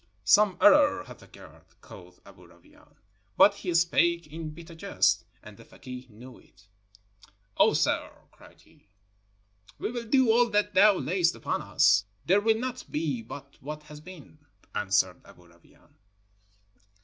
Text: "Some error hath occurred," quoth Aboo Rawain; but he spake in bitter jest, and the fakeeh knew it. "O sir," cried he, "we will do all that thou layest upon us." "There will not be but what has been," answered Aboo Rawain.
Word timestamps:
"Some 0.25 0.57
error 0.59 1.03
hath 1.03 1.21
occurred," 1.21 1.67
quoth 1.79 2.19
Aboo 2.25 2.47
Rawain; 2.47 2.95
but 3.37 3.53
he 3.53 3.71
spake 3.75 4.25
in 4.25 4.49
bitter 4.49 4.73
jest, 4.73 5.25
and 5.43 5.57
the 5.57 5.63
fakeeh 5.63 6.09
knew 6.09 6.39
it. 6.39 6.65
"O 7.57 7.75
sir," 7.75 8.11
cried 8.31 8.61
he, 8.61 8.87
"we 9.77 9.91
will 9.91 10.05
do 10.05 10.31
all 10.31 10.49
that 10.49 10.73
thou 10.73 10.97
layest 10.97 11.35
upon 11.35 11.61
us." 11.61 12.05
"There 12.25 12.41
will 12.41 12.57
not 12.57 12.89
be 12.91 13.21
but 13.21 13.61
what 13.61 13.83
has 13.83 14.01
been," 14.01 14.39
answered 14.73 15.21
Aboo 15.23 15.45
Rawain. 15.49 15.93